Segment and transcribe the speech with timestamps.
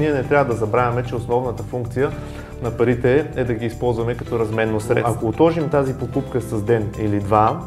[0.00, 2.10] Ние не трябва да забравяме, че основната функция
[2.62, 5.14] на парите е да ги използваме като разменно средство.
[5.16, 7.60] Ако отложим тази покупка с ден или два,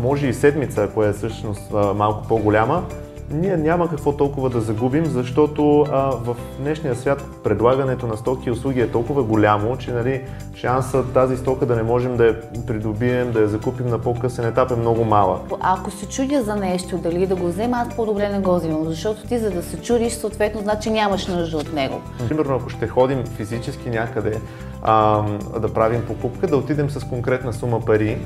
[0.00, 2.84] може и седмица, ако е всъщност малко по-голяма,
[3.30, 8.52] ние няма какво толкова да загубим, защото а, в днешния свят предлагането на стоки и
[8.52, 10.22] услуги е толкова голямо, че нали,
[10.54, 14.70] шансът тази стока да не можем да я придобием, да я закупим на по-късен етап
[14.70, 15.40] е много малък.
[15.60, 19.26] Ако се чудя за нещо, дали да го взема, аз по-добре не го взимам, защото
[19.26, 22.00] ти за да се чудиш, съответно, значи нямаш нужда от него.
[22.28, 24.40] Примерно, ако ще ходим физически някъде
[24.82, 25.22] а,
[25.58, 28.18] да правим покупка, да отидем с конкретна сума пари,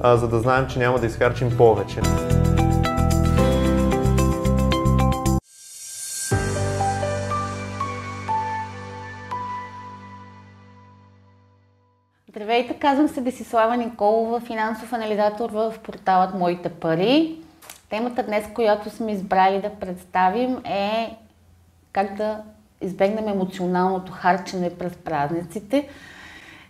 [0.00, 2.00] а, за да знаем, че няма да изхарчим повече.
[12.86, 17.36] Казвам се Десислава Николова, финансов анализатор в порталът Моите пари.
[17.90, 21.16] Темата днес, която сме избрали да представим е
[21.92, 22.38] как да
[22.80, 25.88] избегнем емоционалното харчене през празниците.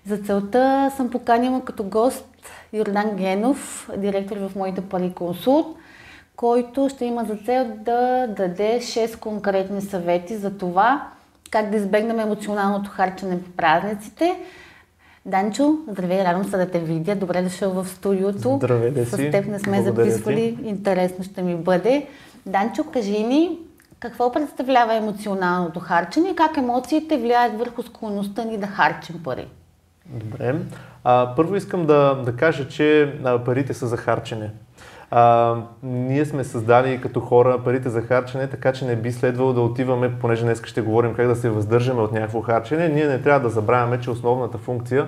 [0.06, 2.28] За целта съм поканила като гост
[2.72, 5.77] Йордан Генов, директор в Моите пари консулт,
[6.37, 11.09] който ще има за цел да даде 6 конкретни съвети за това
[11.50, 14.41] как да избегнем емоционалното харчене по празниците–
[15.27, 17.14] Данчо, здравей, радвам се да те видя.
[17.14, 18.55] Добре дошъл в студиото.
[18.56, 19.06] Здравей да.
[19.06, 20.56] С теб не сме Благодаря записвали.
[20.56, 20.69] Ти.
[20.69, 22.06] Интересно ще ми бъде.
[22.46, 23.58] Данчо, кажи ни,
[24.00, 29.47] какво представлява емоционалното харчене и как емоциите влияят върху склонността ни да харчим пари?
[30.06, 30.54] Добре.
[31.04, 34.50] А, първо искам да, да кажа, че а, парите са за харчене.
[35.11, 39.61] А, ние сме създали като хора парите за харчене, така че не би следвало да
[39.61, 42.89] отиваме, понеже днес ще говорим как да се въздържаме от някакво харчене.
[42.89, 45.07] Ние не трябва да забравяме, че основната функция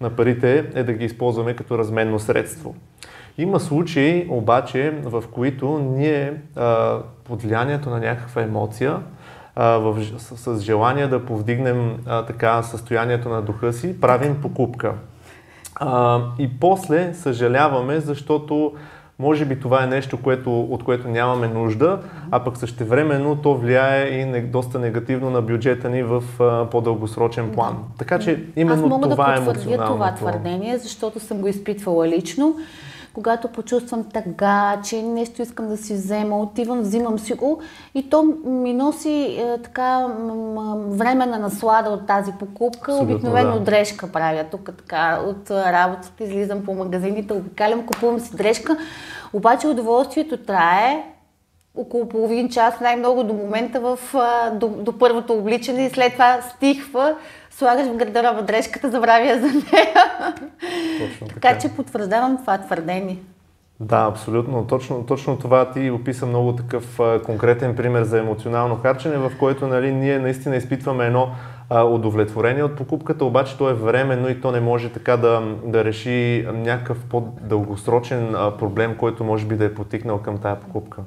[0.00, 2.74] на парите е да ги използваме като разменно средство.
[3.38, 8.96] Има случаи обаче, в които ние а, под влиянието на някаква емоция,
[9.56, 14.94] а, в, с, с желание да повдигнем а, така състоянието на духа си, правим покупка.
[15.74, 18.72] А, и после съжаляваме, защото
[19.20, 21.98] може би това е нещо, което, от което нямаме нужда,
[22.30, 27.50] а пък същевременно то влияе и не, доста негативно на бюджета ни в а, по-дългосрочен
[27.52, 27.78] план.
[27.98, 32.56] Така че именно Аз мога това да потвърдя това твърдение, защото съм го изпитвала лично
[33.14, 37.60] когато почувствам тъга, че нещо искам да си взема, отивам, взимам си го
[37.94, 40.06] и то ми носи е, така
[40.88, 42.92] време на наслада от тази покупка.
[42.92, 43.60] Абсолютно, Обикновено да.
[43.60, 48.76] дрежка правя тук така от работата, излизам по магазините, обикалям, купувам си дрежка.
[49.32, 51.04] Обаче удоволствието трае
[51.76, 53.98] около половин час, най-много до момента в,
[54.52, 57.16] до, до първото обличане и след това стихва
[57.50, 59.94] слагаш в гардероба дрежката, забравя за нея.
[61.00, 61.40] Точно така.
[61.40, 63.18] така че потвърждавам това твърдение.
[63.80, 64.66] Да, абсолютно.
[64.66, 69.66] Точно, точно това ти описа много такъв а, конкретен пример за емоционално харчене, в който
[69.66, 71.30] нали, ние наистина изпитваме едно
[71.70, 75.84] а, удовлетворение от покупката, обаче то е временно и то не може така да, да
[75.84, 81.02] реши някакъв по-дългосрочен а, проблем, който може би да е потикнал към тая покупка.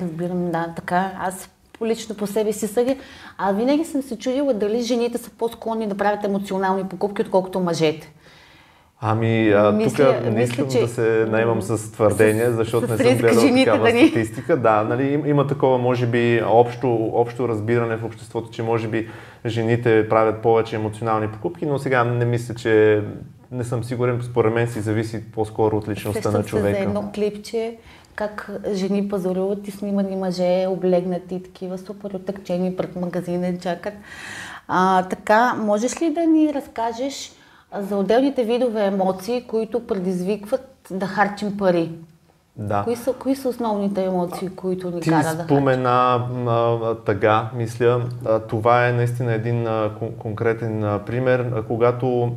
[0.00, 1.10] Разбирам, да, така.
[1.20, 1.50] Аз
[1.84, 2.98] лично по себе си съди.
[3.38, 8.12] А винаги съм се чудила дали жените са по-склонни да правят емоционални покупки, отколкото мъжете.
[9.00, 10.80] Ами, а, мисля, тук не искам че...
[10.80, 14.08] да се наемам с твърдения, защото с, не съм гледал такава да ни...
[14.08, 14.56] статистика.
[14.56, 19.08] Да, нали, има такова, може би, общо, общо разбиране в обществото, че може би
[19.46, 23.02] жените правят повече емоционални покупки, но сега не мисля, че
[23.50, 26.76] не съм сигурен, според мен си зависи по-скоро от личността Сещам на човека.
[26.76, 27.76] Се за едно клипче,
[28.14, 33.94] как жени пазаруват и снимани мъже, облегнати, такива супер отъкчени пред магазина чакат.
[34.68, 37.32] А, така, можеш ли да ни разкажеш
[37.78, 41.90] за отделните видове емоции, които предизвикват да харчим пари?
[42.58, 42.82] Да.
[42.84, 48.02] Кои са, кои са основните емоции, които ни Ти карат да спомена а, тъга, мисля.
[48.26, 52.28] А, това е наистина един а, конкретен а, пример, а, когато а,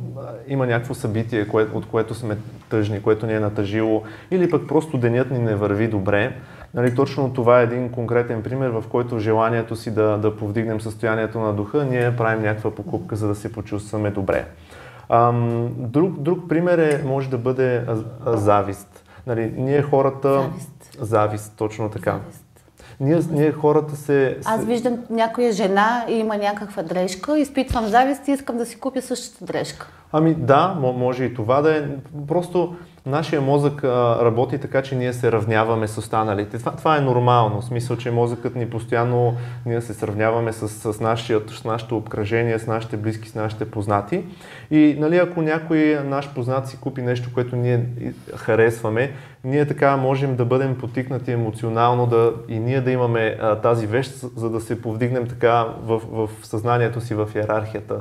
[0.48, 2.36] има някакво събитие, кое, от което сме
[2.70, 6.36] тъжни, което ни е натъжило, или пък просто денят ни не върви добре.
[6.74, 11.40] Нали, точно това е един конкретен пример, в който желанието си да, да повдигнем състоянието
[11.40, 14.46] на духа, ние правим някаква покупка, за да се почувстваме добре.
[15.08, 17.84] Ам, друг, друг пример е, може да бъде
[18.26, 19.04] завист.
[19.26, 20.42] Нали, ние хората...
[20.42, 20.98] Завист.
[21.00, 22.12] Завист, точно така.
[22.12, 22.44] Завист.
[23.00, 24.38] Ние, ние хората се...
[24.44, 29.02] Аз виждам някоя жена и има някаква дрежка, изпитвам завист и искам да си купя
[29.02, 29.88] същата дрежка.
[30.12, 31.82] Ами да, може и това да е.
[32.28, 32.76] Просто
[33.10, 36.58] нашия мозък а, работи така, че ние се равняваме с останалите.
[36.58, 39.36] Това, това е нормално, в смисъл, че мозъкът ни постоянно
[39.66, 44.24] ние се сравняваме с, с, нашия, с нашето обкръжение, с нашите близки, с нашите познати.
[44.70, 47.86] И нали, ако някой наш познат си купи нещо, което ние
[48.36, 49.12] харесваме,
[49.44, 54.10] ние така можем да бъдем потикнати емоционално да, и ние да имаме а, тази вещ,
[54.36, 58.00] за да се повдигнем така в, в съзнанието си, в иерархията.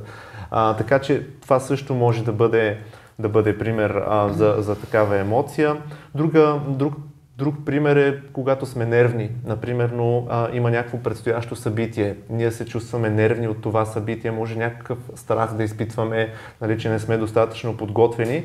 [0.52, 2.78] А, така че това също може да бъде,
[3.20, 5.78] да бъде пример а, за, за такава емоция.
[6.16, 6.94] Друга, друг,
[7.38, 9.30] друг пример е когато сме нервни.
[9.46, 9.92] Например,
[10.30, 12.16] а, има някакво предстоящо събитие.
[12.30, 17.00] Ние се чувстваме нервни от това събитие, може някакъв страх да изпитваме, нали, че не
[17.00, 18.44] сме достатъчно подготвени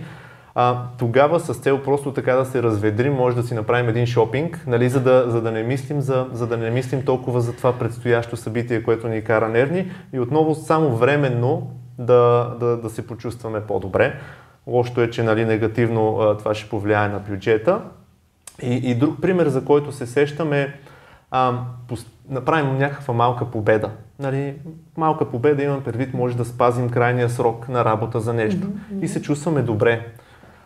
[0.55, 4.65] а, тогава с цел просто така да се разведрим, може да си направим един шопинг,
[4.67, 7.73] нали, за, да, за, да не мислим за, за да не мислим толкова за това
[7.73, 13.61] предстоящо събитие, което ни кара нервни и отново само временно да, да, да се почувстваме
[13.61, 14.15] по-добре.
[14.66, 17.81] Лошото е, че нали, негативно а, това ще повлияе на бюджета.
[18.62, 20.75] И, и друг пример, за който се сещаме,
[21.31, 21.58] а,
[22.28, 23.90] направим някаква малка победа.
[24.19, 24.55] Нали,
[24.96, 29.02] малка победа имам предвид, може да спазим крайния срок на работа за нещо mm-hmm.
[29.02, 30.06] и се чувстваме добре.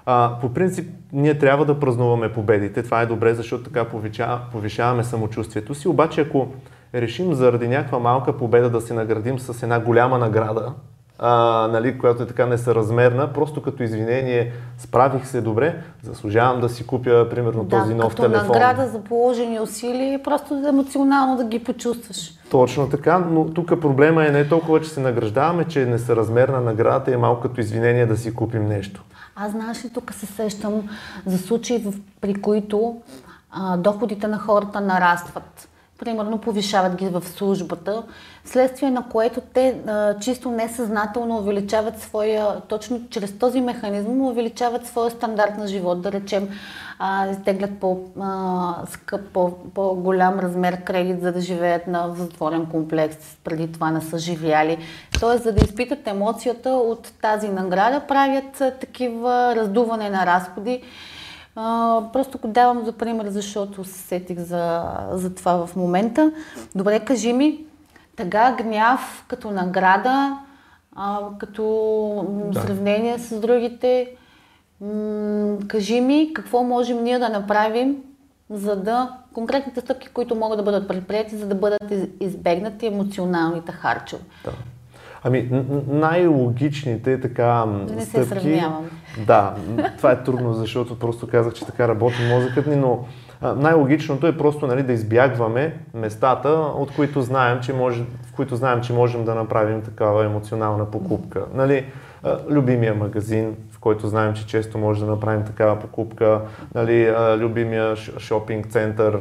[0.06, 2.82] А, по принцип, ние трябва да празнуваме победите.
[2.82, 5.88] Това е добре, защото така повишава, повишаваме самочувствието си.
[5.88, 6.48] Обаче, ако
[6.94, 10.72] решим заради някаква малка победа да се наградим с една голяма награда,
[11.18, 16.86] а, нали, която е така несъразмерна, просто като извинение справих се добре, заслужавам да си
[16.86, 18.46] купя примерно да, този нов като телефон.
[18.46, 22.30] награда за положени усилия, просто емоционално да ги почувстваш.
[22.50, 27.10] Точно така, но тук проблема е не толкова, че се награждаваме, че е несъразмерна наградата
[27.10, 29.04] и е малко като извинение да си купим нещо.
[29.36, 30.88] Аз знаеш ли, тук се сещам
[31.26, 31.86] за случаи,
[32.20, 32.96] при които
[33.50, 35.68] а, доходите на хората нарастват.
[35.98, 38.02] Примерно повишават ги в службата,
[38.44, 45.10] следствие на което те а, чисто несъзнателно увеличават своя, точно чрез този механизъм увеличават своя
[45.10, 46.02] стандарт на живот.
[46.02, 46.48] Да речем,
[46.98, 53.16] а, изтеглят по, а, скъп, по, по-голям размер кредит, за да живеят на затворен комплекс,
[53.44, 54.78] преди това не са живяли.
[55.20, 60.82] Тоест, за да изпитат емоцията от тази награда, правят такива раздуване на разходи.
[61.60, 66.32] А, просто го давам за пример, защото се сетих за, за това в момента.
[66.74, 67.64] Добре, кажи ми,
[68.16, 70.38] тъга, гняв като награда,
[70.96, 72.60] а, като да.
[72.60, 74.10] сравнение с другите,
[75.68, 77.96] кажи ми какво можем ние да направим,
[78.50, 84.22] за да конкретните стъпки, които могат да бъдат предприяти, за да бъдат избегнати емоционалните харчове.
[84.44, 84.52] Да.
[85.22, 88.10] Ами, най-логичните така не стъпки...
[88.10, 88.90] се сравнявам.
[89.26, 89.54] Да,
[89.96, 93.04] това е трудно, защото просто казах, че така работи мозъкът ни, но
[93.56, 98.80] най-логичното е просто нали, да избягваме местата, от които знаем, че може, в които знаем,
[98.80, 101.44] че можем да направим такава емоционална покупка.
[101.54, 101.84] Нали,
[102.50, 106.40] любимия магазин, в който знаем, че често може да направим такава покупка,
[106.74, 109.20] нали, любимия шопинг център,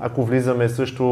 [0.00, 1.04] ако влизаме също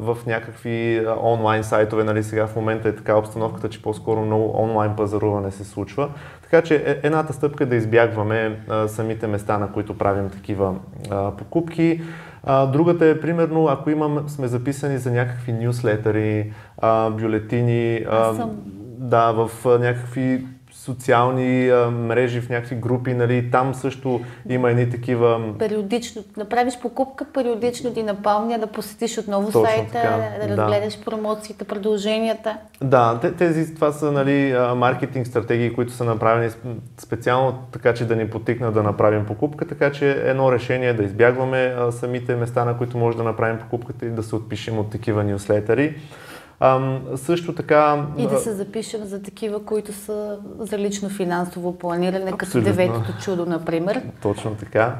[0.00, 4.96] в някакви онлайн сайтове, нали сега в момента е така обстановката, че по-скоро много онлайн
[4.96, 6.08] пазаруване се случва.
[6.42, 10.74] Така че е, едната стъпка е да избягваме самите места, на които правим такива
[11.38, 12.02] покупки.
[12.46, 16.52] другата е, примерно, ако имам, сме записани за някакви нюслетъри,
[17.10, 18.04] бюлетини,
[18.98, 20.46] да, в някакви
[20.84, 25.40] социални а, мрежи, в някакви групи, нали, там също има едни такива...
[25.58, 30.46] Периодично, направиш покупка, периодично ти напомня да посетиш отново Точно сайта, така.
[30.46, 31.04] да разгледаш да.
[31.04, 32.56] промоциите, продълженията.
[32.82, 36.50] Да, тези, това са нали, маркетинг стратегии, които са направени
[36.98, 41.02] специално така, че да ни потикнат да направим покупка, така че едно решение е да
[41.02, 44.90] избягваме а, самите места, на които може да направим покупката и да се отпишем от
[44.90, 45.94] такива нюслетъри.
[47.16, 48.06] Също така...
[48.18, 53.46] И да се запишем за такива, които са за лично финансово планиране, като деветото чудо,
[53.46, 54.02] например.
[54.22, 54.96] Точно така.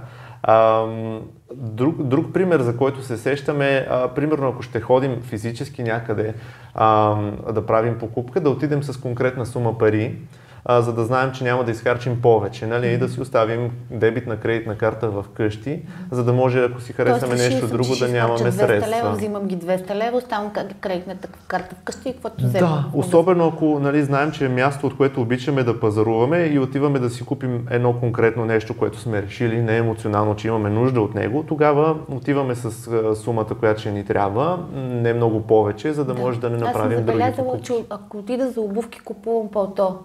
[1.55, 6.35] Друг, друг пример, за който се сещаме, а, примерно ако ще ходим физически някъде
[6.75, 7.17] а,
[7.52, 10.19] да правим покупка, да отидем с конкретна сума пари,
[10.64, 12.88] а, за да знаем, че няма да изхарчим повече, нали?
[12.88, 16.93] И да си оставим дебит на кредитна карта в къщи, за да може, ако си
[16.93, 18.97] харесаме Тоест, нещо друго, да нямаме 200 средства.
[18.97, 20.50] лева, взимам ги 200 лева, оставам
[20.81, 22.71] кредитната карта вкъщи и каквото вземам.
[22.71, 26.99] Да, особено ако нали, знаем, че е място, от което обичаме да пазаруваме и отиваме
[26.99, 31.14] да си купим едно конкретно нещо, което сме решили, не емоционално, че имаме нужда от
[31.14, 32.71] него, тогава отиваме с
[33.17, 36.21] сумата, която ще ни трябва, не много повече, за да, да.
[36.21, 39.99] може да не направим други Аз съм забелязала, че ако отида за обувки, купувам палто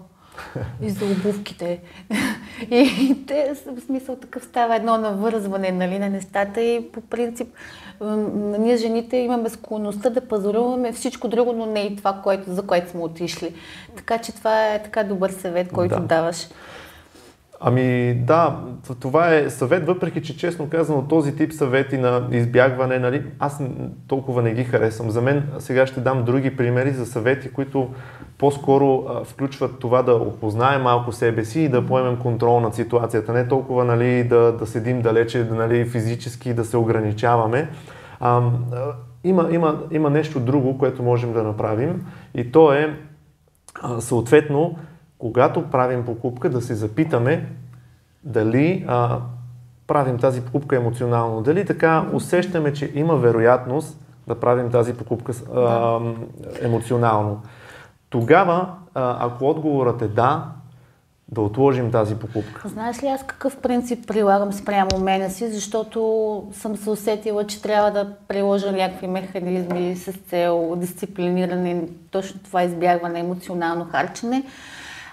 [0.82, 1.80] и за обувките.
[2.70, 7.48] И те, в смисъл такъв става едно навързване нали, на нещата и по принцип
[8.58, 12.90] ние жените имаме склонността да пазаруваме всичко друго, но не и това, което, за което
[12.90, 13.54] сме отишли.
[13.96, 16.00] Така че това е така добър съвет, който да.
[16.00, 16.46] даваш.
[17.60, 18.60] Ами да,
[19.00, 23.62] това е съвет, въпреки че честно казано този тип съвети на избягване, нали, аз
[24.08, 25.10] толкова не ги харесвам.
[25.10, 27.88] За мен сега ще дам други примери за съвети, които
[28.38, 33.32] по-скоро а, включват това да опознаем малко себе си и да поемем контрол над ситуацията.
[33.32, 37.68] Не толкова нали, да, да седим далече, да, нали, физически да се ограничаваме.
[38.20, 38.50] А, а,
[39.24, 42.98] има, има, има нещо друго, което можем да направим и то е
[43.82, 44.76] а, съответно
[45.18, 47.46] когато правим покупка, да се запитаме
[48.24, 49.18] дали а,
[49.86, 51.42] правим тази покупка емоционално.
[51.42, 56.00] Дали така усещаме, че има вероятност да правим тази покупка а,
[56.62, 57.42] емоционално.
[58.10, 60.44] Тогава, а, ако отговорът е да,
[61.28, 62.68] да отложим тази покупка.
[62.68, 66.00] Знаеш ли аз какъв принцип прилагам спрямо мене си, защото
[66.52, 73.20] съм се усетила, че трябва да приложа някакви механизми с цел дисциплиниране, точно това избягване,
[73.20, 74.42] емоционално харчене.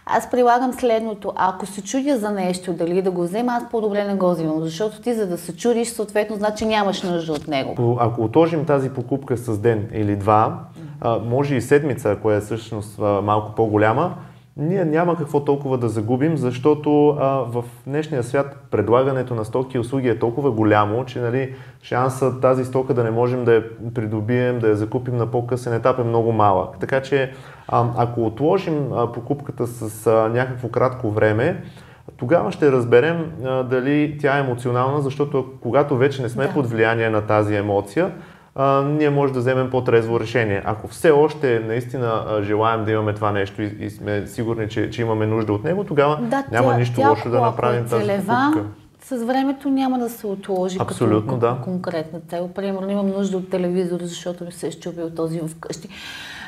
[0.05, 1.33] Аз прилагам следното.
[1.35, 5.01] Ако се чудя за нещо, дали да го взема, аз по-добре не го взимам, защото
[5.01, 7.97] ти за да се чудиш, съответно, значи нямаш нужда от него.
[7.99, 10.59] Ако отложим тази покупка с ден или два,
[11.25, 14.15] може и седмица, ако е всъщност малко по-голяма,
[14.57, 19.79] ние няма какво толкова да загубим, защото а, в днешния свят предлагането на стоки и
[19.79, 24.59] услуги е толкова голямо, че нали, шанса тази стока да не можем да я придобием,
[24.59, 26.79] да я закупим на по-късен етап е много малък.
[26.79, 27.31] Така че
[27.67, 31.63] а, ако отложим а, покупката с а, някакво кратко време,
[32.17, 36.53] тогава ще разберем а, дали тя е емоционална, защото когато вече не сме да.
[36.53, 38.11] под влияние на тази емоция,
[38.55, 40.61] а, ние може да вземем по-трезво решение.
[40.65, 45.01] Ако все още наистина желаем да имаме това нещо и, и сме сигурни, че, че
[45.01, 48.63] имаме нужда от него, тогава да, няма тя, нищо тя, лошо да направим тази покупка.
[49.03, 51.57] С времето няма да се отложи Абсолютно, като, да.
[51.63, 52.49] конкретна цел.
[52.55, 55.89] Примерно имам нужда от телевизор, защото ми се е щупил този вкъщи.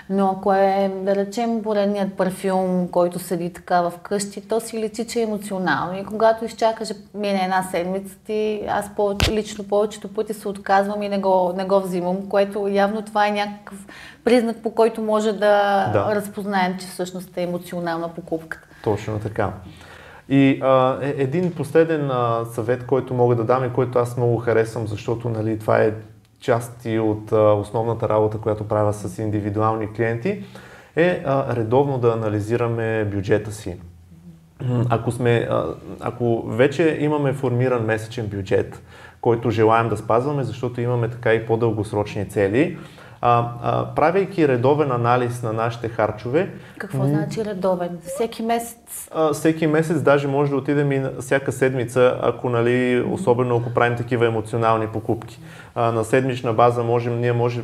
[0.09, 5.07] Но ако е, да речем, поредният парфюм, който седи така в къщи, то си личи,
[5.07, 5.99] че е емоционално.
[5.99, 11.09] И когато изчакаш мине една седмица, ти, аз по, лично повечето пъти се отказвам и
[11.09, 13.85] не го, не го взимам, което явно това е някакъв
[14.23, 16.15] признак, по който може да, да.
[16.15, 18.67] разпознаем, че всъщност е емоционална покупката.
[18.83, 19.51] Точно така.
[20.29, 24.37] И а, е, един последен а, съвет, който мога да дам и който аз много
[24.37, 25.93] харесвам, защото нали, това е
[26.45, 30.43] части от основната работа, която правя с индивидуални клиенти,
[30.95, 33.77] е редовно да анализираме бюджета си.
[34.89, 35.49] Ако, сме,
[35.99, 38.83] ако вече имаме формиран месечен бюджет,
[39.21, 42.77] който желаем да спазваме, защото имаме така и по-дългосрочни цели,
[43.27, 46.49] а, а, правейки редовен анализ на нашите харчове.
[46.77, 47.99] Какво м- значи редовен?
[48.05, 49.09] Всеки месец?
[49.13, 53.97] А, всеки месец, даже може да отидем и всяка седмица, ако, нали, особено ако правим
[53.97, 55.39] такива емоционални покупки.
[55.75, 57.61] А, на седмична база можем, ние може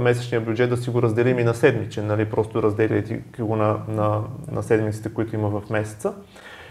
[0.00, 4.20] месечния бюджет да си го разделим и на седмичен, нали, просто разделяйте го на, на,
[4.52, 6.12] на седмиците, които има в месеца.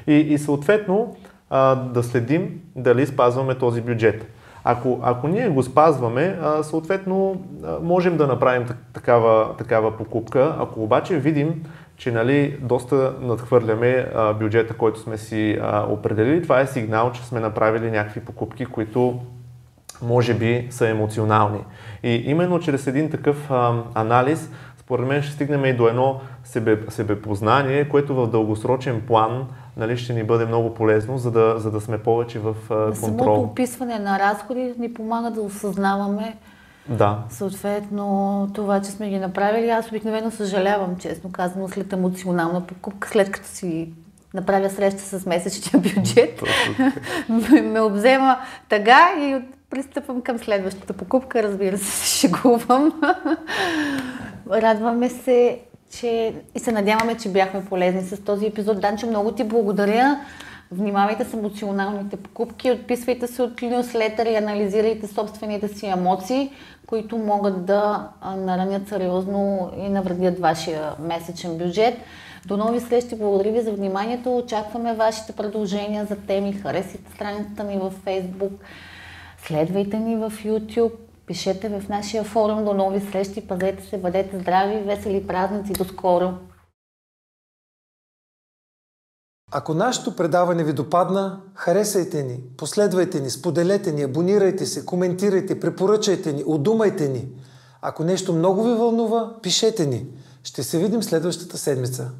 [0.08, 1.16] И, и съответно
[1.50, 4.25] а, да следим дали спазваме този бюджет.
[4.63, 7.42] Ако, ако ние го спазваме, съответно
[7.82, 10.56] можем да направим такава, такава покупка.
[10.60, 11.63] Ако обаче видим,
[11.98, 14.08] че нали, доста надхвърляме
[14.39, 19.20] бюджета, който сме си а, определили, това е сигнал, че сме направили някакви покупки, които
[20.01, 21.60] може би са емоционални.
[22.04, 23.51] И именно чрез един такъв
[23.96, 29.48] анализ, според мен ще стигнем и до едно себе, себепознание, което в дългосрочен план
[29.79, 32.93] нали, ще ни бъде много полезно, за да, за да сме повече в контрол.
[32.93, 36.38] Самото описване на разходи ни помага да осъзнаваме
[36.89, 37.17] да.
[37.29, 43.31] Съответно, това, че сме ги направили, аз обикновено съжалявам, честно казано, след емоционална покупка, след
[43.31, 43.93] като си
[44.33, 46.41] направя среща с месечния бюджет,
[47.63, 48.38] ме обзема
[48.69, 53.01] тъга и пристъпвам към следващата покупка, разбира се, се шегувам.
[54.51, 55.59] Радваме се
[55.91, 58.81] че и се надяваме, че бяхме полезни с този епизод.
[58.81, 60.19] Данче, много ти благодаря.
[60.72, 66.51] Внимавайте с емоционалните покупки, отписвайте се от нюслетър и анализирайте собствените си емоции,
[66.88, 71.93] които могат да наранят сериозно и навредят вашия месечен бюджет.
[72.46, 74.38] До нови срещи, благодаря ви за вниманието.
[74.38, 76.53] Очакваме вашите предложения за теми.
[76.53, 78.53] Харесайте страницата ни във Facebook,
[79.38, 81.09] следвайте ни в YouTube.
[81.29, 82.65] Пишете в нашия форум.
[82.65, 83.48] До нови срещи.
[83.48, 85.74] Пазете се, бъдете здрави, весели празници.
[85.74, 86.33] До скоро!
[89.51, 96.33] Ако нашето предаване ви допадна, харесайте ни, последвайте ни, споделете ни, абонирайте се, коментирайте, препоръчайте
[96.33, 97.27] ни, удумайте ни.
[97.81, 100.07] Ако нещо много ви вълнува, пишете ни.
[100.43, 102.12] Ще се видим следващата седмица.